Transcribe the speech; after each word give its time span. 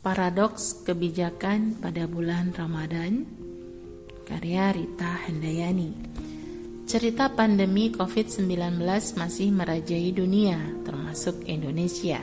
Paradoks 0.00 0.80
Kebijakan 0.80 1.76
pada 1.76 2.08
Bulan 2.08 2.56
Ramadan 2.56 3.28
Karya 4.24 4.72
Rita 4.72 5.28
Handayani. 5.28 5.92
Cerita 6.88 7.28
pandemi 7.28 7.92
COVID-19 7.92 8.80
masih 9.20 9.52
merajai 9.52 10.08
dunia, 10.16 10.56
termasuk 10.88 11.44
Indonesia, 11.44 12.16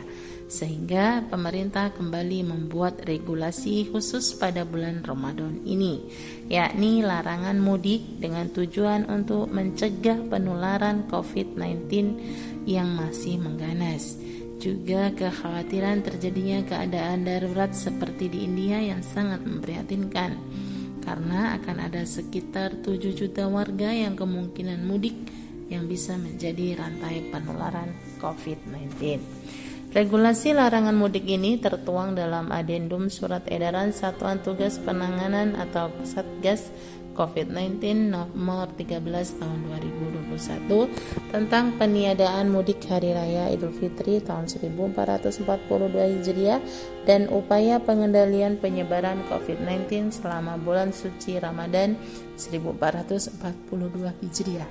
sehingga 0.50 1.21
pemerintah 1.29 1.94
kembali 1.94 2.49
membuat 2.49 3.05
regulasi 3.05 3.94
khusus 3.94 4.33
pada 4.33 4.65
bulan 4.65 5.05
Ramadan 5.05 5.62
ini, 5.62 6.01
yakni 6.49 7.05
larangan 7.05 7.62
mudik 7.62 8.17
dengan 8.17 8.49
tujuan 8.57 9.05
untuk 9.05 9.53
mencegah 9.53 10.25
penularan 10.33 11.05
COVID-19 11.13 11.94
yang 12.65 12.89
masih 12.97 13.37
mengganas 13.37 14.17
juga 14.58 15.13
kekhawatiran 15.13 16.02
terjadinya 16.02 16.66
keadaan 16.66 17.23
darurat 17.23 17.71
seperti 17.73 18.30
di 18.30 18.45
India 18.45 18.82
yang 18.82 19.05
sangat 19.05 19.45
memprihatinkan 19.45 20.38
karena 21.05 21.55
akan 21.55 21.77
ada 21.88 22.04
sekitar 22.04 22.84
7 22.84 22.99
juta 23.16 23.48
warga 23.48 23.94
yang 23.94 24.20
kemungkinan 24.20 24.84
mudik 24.84 25.16
yang 25.72 25.88
bisa 25.88 26.20
menjadi 26.20 26.80
rantai 26.80 27.32
penularan 27.32 27.96
COVID-19. 28.20 29.22
Regulasi 29.96 30.52
larangan 30.52 30.99
mudik 30.99 31.24
ini 31.24 31.55
tertuang 31.63 32.12
dalam 32.12 32.52
adendum 32.52 33.08
surat 33.08 33.48
edaran 33.48 33.96
Satuan 33.96 34.44
Tugas 34.44 34.84
Penanganan 34.84 35.55
atau 35.55 35.88
Satgas 36.04 36.68
COVID-19 37.17 38.13
nomor 38.13 38.70
13 38.77 39.02
tahun 39.41 39.59
2021 39.81 41.34
tentang 41.34 41.73
peniadaan 41.81 42.53
mudik 42.53 42.85
hari 42.85 43.17
raya 43.17 43.49
Idul 43.49 43.73
Fitri 43.73 44.21
tahun 44.21 44.45
1442 44.45 45.41
Hijriah 46.21 46.62
dan 47.09 47.26
upaya 47.34 47.81
pengendalian 47.81 48.62
penyebaran 48.62 49.26
COVID-19 49.34 50.13
selama 50.13 50.62
bulan 50.62 50.93
suci 50.93 51.41
Ramadan 51.41 51.98
1442 52.37 53.41
Hijriah. 54.21 54.70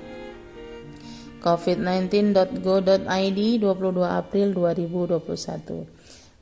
covid19.go.id 1.37 3.39
22 3.61 4.01
April 4.03 4.57
2021 4.57 5.85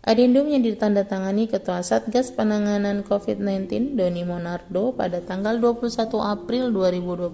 Adendum 0.06 0.46
yang 0.46 0.62
ditandatangani 0.62 1.50
Ketua 1.50 1.82
Satgas 1.82 2.30
Penanganan 2.30 3.02
COVID-19 3.10 3.98
Doni 3.98 4.22
Monardo 4.22 4.94
pada 4.94 5.18
tanggal 5.18 5.58
21 5.58 6.14
April 6.22 6.70
2021 6.70 7.34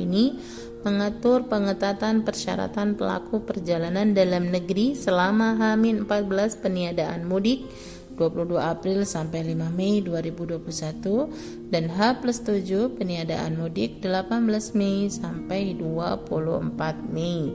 ini 0.00 0.32
mengatur 0.80 1.44
pengetatan 1.44 2.24
persyaratan 2.24 2.96
pelaku 2.96 3.44
perjalanan 3.44 4.16
dalam 4.16 4.48
negeri 4.48 4.96
selama 4.96 5.60
H-14 5.60 6.64
peniadaan 6.64 7.28
mudik 7.28 7.68
22 8.16 8.56
April 8.56 9.04
sampai 9.04 9.44
5 9.44 9.76
Mei 9.76 10.00
2021 10.00 11.68
dan 11.68 11.84
H 11.92 12.24
plus 12.24 12.40
7 12.40 12.96
peniadaan 12.96 13.60
mudik 13.60 14.00
18 14.00 14.72
Mei 14.72 15.12
sampai 15.12 15.76
24 15.76 16.72
Mei 17.12 17.52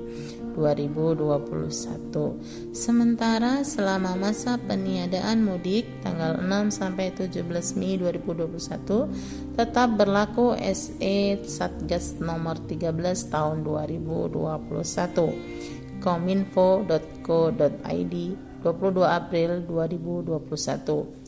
2021. 0.53 2.37
Sementara 2.75 3.63
selama 3.63 4.19
masa 4.19 4.59
peniadaan 4.61 5.41
mudik 5.41 5.89
tanggal 6.05 6.37
6 6.37 6.77
sampai 6.77 7.09
17 7.15 7.41
Mei 7.79 7.97
2021 7.97 9.57
tetap 9.57 9.89
berlaku 9.97 10.53
SE 10.59 11.41
Satgas 11.47 12.19
nomor 12.21 12.61
13 12.69 13.33
tahun 13.33 13.65
2021 13.65 15.81
kominfo.co.id 16.01 18.15
22 18.61 19.03
April 19.03 19.65
2021. 19.65 21.21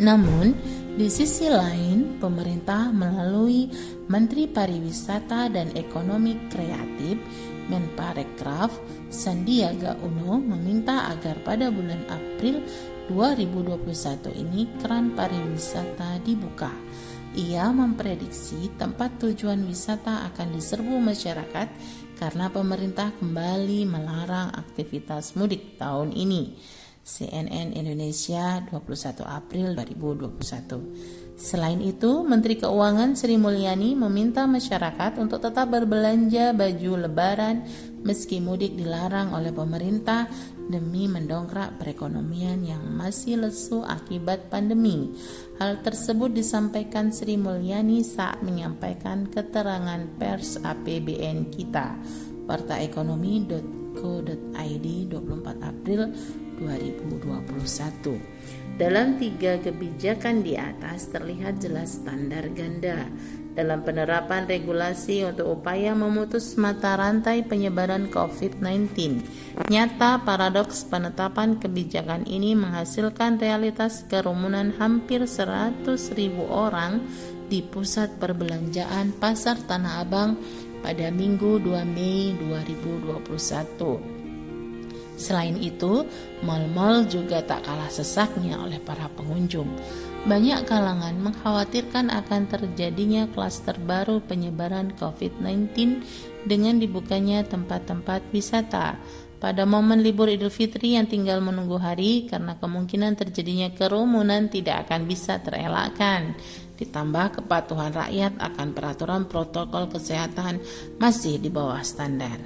Namun, 0.00 0.56
di 0.96 1.08
sisi 1.12 1.48
lain, 1.48 2.18
pemerintah 2.20 2.92
melalui 2.92 3.68
Menteri 4.08 4.46
Pariwisata 4.48 5.48
dan 5.52 5.68
Ekonomi 5.76 6.36
Kreatif 6.48 7.18
Menparekraf 7.68 8.72
Sandiaga 9.12 9.96
Uno 10.02 10.40
meminta 10.40 11.06
agar 11.12 11.36
pada 11.40 11.70
bulan 11.72 12.04
April 12.10 12.60
2021 13.08 14.32
ini 14.36 14.68
keran 14.80 15.12
pariwisata 15.16 16.18
dibuka. 16.24 16.72
Ia 17.32 17.72
memprediksi 17.72 18.68
tempat 18.76 19.16
tujuan 19.16 19.64
wisata 19.64 20.28
akan 20.28 20.52
diserbu 20.52 21.00
masyarakat 21.00 21.68
karena 22.22 22.54
pemerintah 22.54 23.10
kembali 23.18 23.82
melarang 23.82 24.54
aktivitas 24.54 25.34
mudik 25.34 25.74
tahun 25.74 26.14
ini. 26.14 26.54
CNN 27.02 27.74
Indonesia 27.74 28.62
21 28.62 29.26
April 29.26 29.74
2021. 29.74 31.34
Selain 31.34 31.82
itu, 31.82 32.22
Menteri 32.22 32.62
Keuangan 32.62 33.18
Sri 33.18 33.34
Mulyani 33.34 33.98
meminta 33.98 34.46
masyarakat 34.46 35.18
untuk 35.18 35.42
tetap 35.42 35.66
berbelanja 35.66 36.54
baju 36.54 37.10
lebaran 37.10 37.66
meski 38.02 38.42
mudik 38.42 38.74
dilarang 38.74 39.30
oleh 39.34 39.52
pemerintah 39.54 40.26
demi 40.66 41.06
mendongkrak 41.10 41.78
perekonomian 41.78 42.64
yang 42.66 42.82
masih 42.94 43.36
lesu 43.42 43.82
akibat 43.82 44.50
pandemi. 44.50 45.10
Hal 45.58 45.82
tersebut 45.82 46.32
disampaikan 46.34 47.12
Sri 47.14 47.36
Mulyani 47.38 48.02
saat 48.02 48.42
menyampaikan 48.42 49.26
keterangan 49.30 50.06
pers 50.18 50.58
APBN 50.62 51.50
kita. 51.50 51.96
Wartaekonomi.co.id 52.46 54.86
24 55.08 55.62
April 55.62 56.12
2021. 56.58 58.18
Dalam 58.80 59.20
tiga 59.20 59.60
kebijakan 59.60 60.42
di 60.42 60.56
atas 60.58 61.06
terlihat 61.12 61.60
jelas 61.60 62.00
standar 62.02 62.48
ganda 62.50 63.06
dalam 63.52 63.84
penerapan 63.84 64.48
regulasi 64.48 65.28
untuk 65.28 65.60
upaya 65.60 65.92
memutus 65.92 66.56
mata 66.56 66.96
rantai 66.96 67.44
penyebaran 67.44 68.08
COVID-19. 68.08 68.88
Nyata 69.68 70.24
paradoks 70.24 70.88
penetapan 70.88 71.60
kebijakan 71.60 72.24
ini 72.24 72.56
menghasilkan 72.56 73.36
realitas 73.36 74.08
kerumunan 74.08 74.72
hampir 74.80 75.28
100 75.28 75.84
ribu 76.16 76.48
orang 76.48 77.04
di 77.52 77.60
pusat 77.60 78.16
perbelanjaan 78.16 79.12
Pasar 79.20 79.60
Tanah 79.60 80.00
Abang 80.00 80.40
pada 80.80 81.12
Minggu 81.12 81.60
2 81.60 81.84
Mei 81.84 82.32
2021. 82.40 84.22
Selain 85.22 85.54
itu, 85.60 86.08
mal-mal 86.42 87.06
juga 87.06 87.44
tak 87.44 87.68
kalah 87.68 87.92
sesaknya 87.92 88.58
oleh 88.58 88.80
para 88.82 89.06
pengunjung. 89.12 89.68
Banyak 90.22 90.70
kalangan 90.70 91.18
mengkhawatirkan 91.18 92.06
akan 92.06 92.46
terjadinya 92.46 93.26
klaster 93.34 93.74
baru 93.82 94.22
penyebaran 94.22 94.94
COVID-19 94.94 95.98
dengan 96.46 96.78
dibukanya 96.78 97.42
tempat-tempat 97.42 98.30
wisata. 98.30 99.02
Pada 99.42 99.66
momen 99.66 99.98
libur 100.06 100.30
Idul 100.30 100.54
Fitri 100.54 100.94
yang 100.94 101.10
tinggal 101.10 101.42
menunggu 101.42 101.74
hari 101.74 102.30
karena 102.30 102.54
kemungkinan 102.54 103.18
terjadinya 103.18 103.74
kerumunan 103.74 104.46
tidak 104.46 104.86
akan 104.86 105.10
bisa 105.10 105.42
terelakkan. 105.42 106.38
Ditambah 106.78 107.42
kepatuhan 107.42 107.90
rakyat 107.90 108.38
akan 108.38 108.68
peraturan 108.78 109.26
protokol 109.26 109.90
kesehatan 109.90 110.62
masih 111.02 111.42
di 111.42 111.50
bawah 111.50 111.82
standar. 111.82 112.38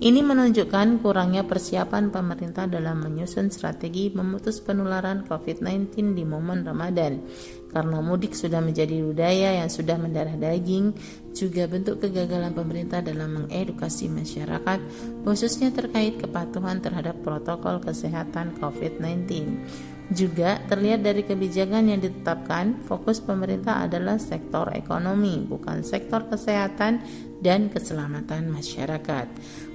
Ini 0.00 0.24
menunjukkan 0.24 1.04
kurangnya 1.04 1.44
persiapan 1.44 2.08
pemerintah 2.08 2.64
dalam 2.64 3.04
menyusun 3.04 3.52
strategi 3.52 4.08
memutus 4.08 4.56
penularan 4.64 5.28
COVID-19 5.28 6.16
di 6.16 6.24
momen 6.24 6.64
Ramadan. 6.64 7.20
Karena 7.68 8.00
mudik 8.00 8.32
sudah 8.32 8.64
menjadi 8.64 8.96
budaya 9.04 9.60
yang 9.60 9.68
sudah 9.68 10.00
mendarah 10.00 10.40
daging, 10.40 10.96
juga 11.36 11.68
bentuk 11.68 12.00
kegagalan 12.00 12.56
pemerintah 12.56 13.04
dalam 13.04 13.44
mengedukasi 13.44 14.08
masyarakat, 14.08 14.80
khususnya 15.20 15.68
terkait 15.68 16.16
kepatuhan 16.16 16.80
terhadap 16.80 17.20
protokol 17.20 17.84
kesehatan 17.84 18.56
COVID-19. 18.56 19.28
Juga 20.10 20.58
terlihat 20.66 21.06
dari 21.06 21.22
kebijakan 21.22 21.86
yang 21.86 22.02
ditetapkan, 22.02 22.82
fokus 22.82 23.22
pemerintah 23.22 23.86
adalah 23.86 24.18
sektor 24.18 24.66
ekonomi, 24.74 25.46
bukan 25.46 25.86
sektor 25.86 26.26
kesehatan 26.26 26.98
dan 27.38 27.70
keselamatan 27.70 28.50
masyarakat. 28.50 29.26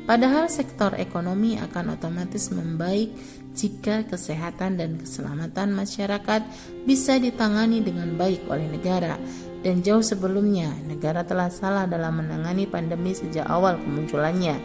Padahal 0.04 0.52
sektor 0.52 0.92
ekonomi 1.00 1.56
akan 1.56 1.96
otomatis 1.96 2.52
membaik 2.52 3.16
jika 3.56 4.04
kesehatan 4.04 4.76
dan 4.76 5.00
keselamatan 5.00 5.72
masyarakat 5.72 6.44
bisa 6.84 7.16
ditangani 7.16 7.80
dengan 7.80 8.20
baik 8.20 8.44
oleh 8.52 8.68
negara. 8.68 9.16
Dan 9.64 9.82
jauh 9.82 10.04
sebelumnya, 10.04 10.70
negara 10.86 11.26
telah 11.26 11.50
salah 11.50 11.88
dalam 11.90 12.22
menangani 12.22 12.70
pandemi 12.70 13.16
sejak 13.16 13.48
awal 13.50 13.80
kemunculannya. 13.82 14.60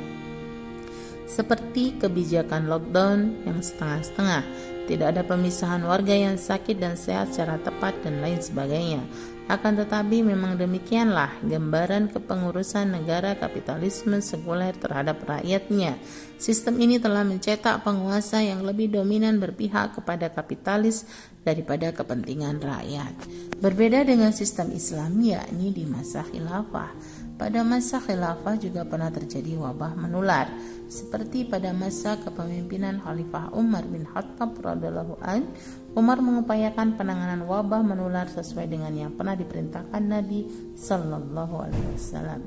Seperti 1.31 1.97
kebijakan 1.97 2.69
lockdown 2.69 3.49
yang 3.49 3.63
setengah-setengah, 3.63 4.43
tidak 4.91 5.15
ada 5.15 5.23
pemisahan 5.23 5.87
warga 5.87 6.11
yang 6.11 6.35
sakit 6.35 6.75
dan 6.83 6.99
sehat 6.99 7.31
secara 7.31 7.63
tepat 7.63 7.95
dan 8.03 8.19
lain 8.19 8.43
sebagainya. 8.43 9.07
Akan 9.47 9.79
tetapi 9.79 10.23
memang 10.23 10.59
demikianlah 10.59 11.43
gambaran 11.43 12.11
kepengurusan 12.11 12.91
negara 12.95 13.39
kapitalisme 13.39 14.19
sekuler 14.19 14.75
terhadap 14.75 15.23
rakyatnya. 15.27 15.95
Sistem 16.39 16.79
ini 16.83 16.99
telah 16.99 17.23
mencetak 17.23 17.83
penguasa 17.83 18.43
yang 18.43 18.67
lebih 18.67 18.91
dominan 18.91 19.39
berpihak 19.39 19.99
kepada 19.99 20.31
kapitalis 20.31 21.07
daripada 21.43 21.91
kepentingan 21.95 22.63
rakyat. 22.63 23.15
Berbeda 23.59 24.07
dengan 24.07 24.31
sistem 24.31 24.71
Islam 24.71 25.19
yakni 25.19 25.75
di 25.75 25.83
masa 25.87 26.23
khilafah. 26.27 26.95
Pada 27.41 27.65
masa 27.65 27.97
khilafah 28.05 28.61
juga 28.61 28.85
pernah 28.85 29.09
terjadi 29.09 29.57
wabah 29.57 29.97
menular 29.97 30.53
seperti 30.93 31.49
pada 31.49 31.73
masa 31.73 32.21
kepemimpinan 32.21 33.01
Khalifah 33.01 33.57
Umar 33.57 33.89
bin 33.89 34.05
Khattab 34.05 34.61
radhiallahu 34.61 35.25
an, 35.25 35.49
Umar 35.97 36.21
mengupayakan 36.21 37.01
penanganan 37.01 37.49
wabah 37.49 37.81
menular 37.81 38.29
sesuai 38.29 38.69
dengan 38.69 38.93
yang 38.93 39.17
pernah 39.17 39.41
diperintahkan 39.41 40.03
Nabi 40.05 40.45
Sallallahu 40.77 41.55
Alaihi 41.65 41.89
Wasallam. 41.97 42.45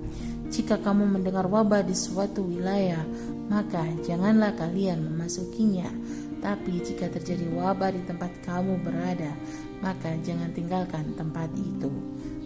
Jika 0.53 0.77
kamu 0.77 1.09
mendengar 1.09 1.49
wabah 1.49 1.81
di 1.81 1.97
suatu 1.97 2.45
wilayah, 2.45 3.01
maka 3.49 3.89
janganlah 4.05 4.53
kalian 4.53 5.09
memasukinya. 5.09 5.89
Tapi 6.37 6.83
jika 6.85 7.09
terjadi 7.09 7.49
wabah 7.49 7.97
di 7.97 8.05
tempat 8.05 8.45
kamu 8.45 8.77
berada, 8.85 9.33
maka 9.81 10.13
jangan 10.21 10.53
tinggalkan 10.53 11.17
tempat 11.17 11.49
itu. 11.57 11.89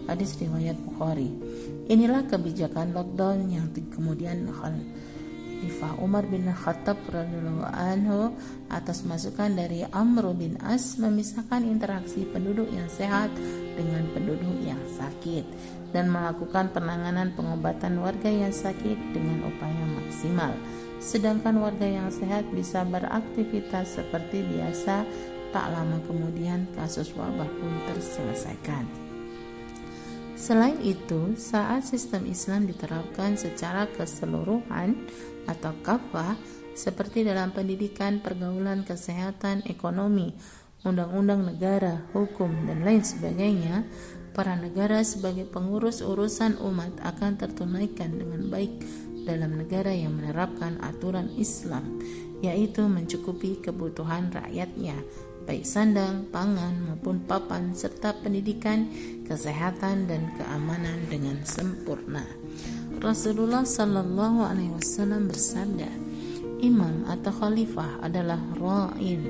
Hadis 0.08 0.40
riwayat 0.40 0.80
Bukhari. 0.88 1.28
Inilah 1.92 2.24
kebijakan 2.24 2.96
lockdown 2.96 3.52
yang 3.52 3.68
kemudian 3.92 4.48
Khalifah 4.48 6.00
Umar 6.00 6.24
bin 6.24 6.48
Khattab 6.48 6.96
radhiyallahu 7.12 7.68
anhu 7.68 8.32
atas 8.72 9.04
masukan 9.04 9.52
dari 9.52 9.84
Amr 9.92 10.32
bin 10.32 10.56
As 10.64 10.96
memisahkan 10.96 11.60
interaksi 11.60 12.24
penduduk 12.24 12.72
yang 12.72 12.88
sehat 12.88 13.28
dengan 13.76 14.08
penduduk 14.16 14.56
yang 14.64 14.80
sakit 14.96 15.44
dan 15.92 16.08
melakukan 16.08 16.72
penanganan 16.72 17.36
pengobatan 17.36 18.00
warga 18.00 18.32
yang 18.32 18.52
sakit 18.52 18.96
dengan 19.12 19.44
upaya 19.44 19.84
maksimal. 19.92 20.56
Sedangkan 21.04 21.60
warga 21.60 21.84
yang 21.84 22.08
sehat 22.08 22.48
bisa 22.48 22.80
beraktivitas 22.88 24.00
seperti 24.00 24.40
biasa, 24.40 25.04
tak 25.52 25.68
lama 25.68 26.00
kemudian 26.08 26.64
kasus 26.72 27.12
wabah 27.12 27.48
pun 27.60 27.72
terselesaikan. 27.92 29.07
Selain 30.38 30.78
itu, 30.86 31.34
saat 31.34 31.82
sistem 31.82 32.22
Islam 32.30 32.70
diterapkan 32.70 33.34
secara 33.34 33.90
keseluruhan, 33.90 34.94
atau 35.50 35.74
kafah 35.82 36.38
seperti 36.78 37.26
dalam 37.26 37.50
pendidikan, 37.50 38.22
pergaulan, 38.22 38.86
kesehatan, 38.86 39.66
ekonomi, 39.66 40.30
undang-undang 40.86 41.42
negara, 41.42 42.06
hukum, 42.14 42.70
dan 42.70 42.86
lain 42.86 43.02
sebagainya, 43.02 43.82
para 44.30 44.54
negara 44.54 45.02
sebagai 45.02 45.42
pengurus 45.50 46.06
urusan 46.06 46.62
umat 46.62 46.94
akan 47.02 47.34
tertunaikan 47.34 48.14
dengan 48.14 48.46
baik 48.46 48.86
dalam 49.26 49.58
negara 49.58 49.90
yang 49.90 50.14
menerapkan 50.14 50.78
aturan 50.86 51.26
Islam, 51.34 51.98
yaitu 52.38 52.86
mencukupi 52.86 53.58
kebutuhan 53.58 54.30
rakyatnya, 54.30 54.94
baik 55.48 55.64
sandang, 55.64 56.28
pangan, 56.28 56.92
maupun 56.92 57.24
papan, 57.24 57.72
serta 57.72 58.12
pendidikan, 58.20 58.84
kesehatan, 59.24 60.04
dan 60.04 60.28
keamanan 60.36 61.08
dengan 61.08 61.40
sempurna. 61.40 62.20
Rasulullah 63.00 63.64
Shallallahu 63.64 64.44
Alaihi 64.44 64.76
Wasallam 64.76 65.32
bersabda, 65.32 65.88
imam 66.60 67.08
atau 67.08 67.32
khalifah 67.32 68.04
adalah 68.04 68.36
ra'in, 68.60 69.24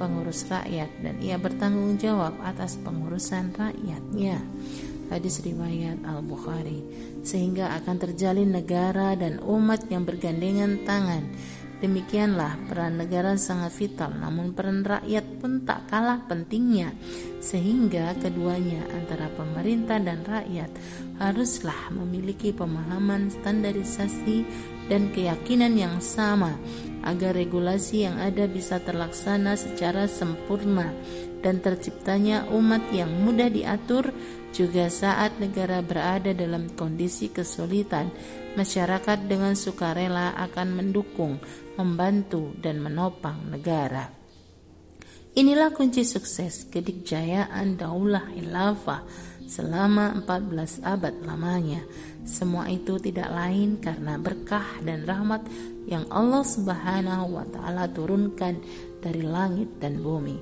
pengurus 0.00 0.48
rakyat 0.48 0.88
dan 1.04 1.20
ia 1.20 1.36
bertanggung 1.36 2.00
jawab 2.00 2.32
atas 2.40 2.80
pengurusan 2.80 3.52
rakyatnya. 3.52 4.40
Hadis 5.12 5.44
riwayat 5.44 6.00
Al-Bukhari 6.08 6.80
sehingga 7.20 7.76
akan 7.82 8.00
terjalin 8.00 8.54
negara 8.54 9.12
dan 9.12 9.44
umat 9.44 9.84
yang 9.92 10.08
bergandengan 10.08 10.86
tangan 10.88 11.28
Demikianlah 11.80 12.60
peran 12.68 13.00
negara 13.00 13.40
sangat 13.40 13.72
vital, 13.72 14.12
namun 14.12 14.52
peran 14.52 14.84
rakyat 14.84 15.40
pun 15.40 15.64
tak 15.64 15.88
kalah 15.88 16.20
pentingnya, 16.28 16.92
sehingga 17.40 18.12
keduanya 18.20 18.84
antara 18.92 19.32
pemerintah 19.32 19.96
dan 19.96 20.20
rakyat 20.20 20.68
haruslah 21.16 21.88
memiliki 21.88 22.52
pemahaman 22.52 23.32
standarisasi 23.32 24.44
dan 24.92 25.08
keyakinan 25.08 25.72
yang 25.72 25.96
sama 26.04 26.52
agar 27.04 27.36
regulasi 27.36 28.04
yang 28.04 28.20
ada 28.20 28.44
bisa 28.44 28.80
terlaksana 28.80 29.56
secara 29.56 30.04
sempurna 30.06 30.92
dan 31.40 31.60
terciptanya 31.64 32.48
umat 32.52 32.84
yang 32.92 33.08
mudah 33.24 33.48
diatur 33.48 34.12
juga 34.50 34.90
saat 34.90 35.38
negara 35.38 35.80
berada 35.80 36.34
dalam 36.34 36.68
kondisi 36.74 37.30
kesulitan, 37.30 38.10
masyarakat 38.58 39.18
dengan 39.30 39.54
sukarela 39.54 40.34
akan 40.36 40.68
mendukung, 40.74 41.38
membantu, 41.78 42.52
dan 42.58 42.82
menopang 42.82 43.46
negara. 43.48 44.10
Inilah 45.30 45.70
kunci 45.70 46.02
sukses 46.02 46.66
kedikjayaan 46.66 47.78
Daulah 47.78 48.34
Khilafah 48.34 49.29
selama 49.50 50.14
14 50.22 50.86
abad 50.86 51.14
lamanya. 51.26 51.82
Semua 52.22 52.70
itu 52.70 53.02
tidak 53.02 53.26
lain 53.34 53.82
karena 53.82 54.14
berkah 54.14 54.78
dan 54.86 55.02
rahmat 55.02 55.42
yang 55.90 56.06
Allah 56.06 56.46
Subhanahu 56.46 57.34
wa 57.34 57.46
taala 57.50 57.90
turunkan 57.90 58.62
dari 59.02 59.26
langit 59.26 59.82
dan 59.82 59.98
bumi. 59.98 60.38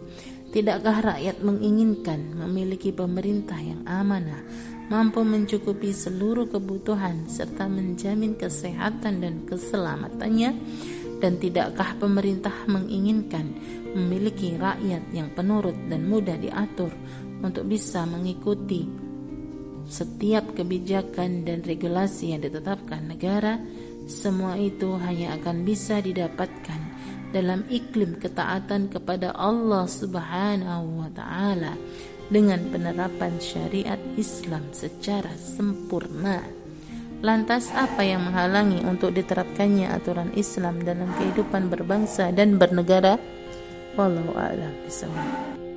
Tidakkah 0.52 1.16
rakyat 1.16 1.40
menginginkan 1.40 2.36
memiliki 2.36 2.92
pemerintah 2.92 3.56
yang 3.56 3.80
amanah, 3.88 4.44
mampu 4.92 5.24
mencukupi 5.24 5.92
seluruh 5.92 6.48
kebutuhan 6.48 7.24
serta 7.28 7.64
menjamin 7.64 8.36
kesehatan 8.36 9.24
dan 9.24 9.48
keselamatannya? 9.48 10.52
Dan 11.18 11.34
tidakkah 11.42 11.98
pemerintah 11.98 12.54
menginginkan 12.70 13.50
memiliki 13.90 14.54
rakyat 14.54 15.02
yang 15.10 15.34
penurut 15.34 15.74
dan 15.90 16.06
mudah 16.06 16.38
diatur 16.38 16.94
untuk 17.42 17.66
bisa 17.66 18.04
mengikuti 18.04 18.88
setiap 19.88 20.52
kebijakan 20.52 21.48
dan 21.48 21.64
regulasi 21.64 22.36
yang 22.36 22.44
ditetapkan 22.44 23.08
negara? 23.08 23.58
Semua 24.08 24.56
itu 24.56 24.96
hanya 24.96 25.36
akan 25.36 25.68
bisa 25.68 26.00
didapatkan 26.00 26.80
dalam 27.28 27.64
iklim 27.68 28.16
ketaatan 28.16 28.88
kepada 28.88 29.36
Allah 29.36 29.84
Subhanahu 29.84 31.04
wa 31.04 31.10
taala 31.12 31.76
dengan 32.32 32.60
penerapan 32.72 33.36
syariat 33.40 34.00
Islam 34.16 34.64
secara 34.72 35.32
sempurna. 35.36 36.40
Lantas 37.18 37.68
apa 37.74 38.06
yang 38.06 38.30
menghalangi 38.30 38.86
untuk 38.86 39.10
diterapkannya 39.10 39.90
aturan 39.90 40.30
Islam 40.38 40.80
dalam 40.86 41.10
kehidupan 41.18 41.66
berbangsa 41.66 42.30
dan 42.30 42.56
bernegara? 42.56 43.18
Wallahu 43.98 44.38
a'lam 44.38 44.72
bishawab. 44.86 45.67